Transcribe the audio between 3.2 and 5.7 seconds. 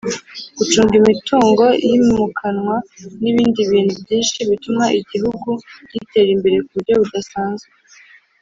n ibindi bintu byinshi bituma igihugu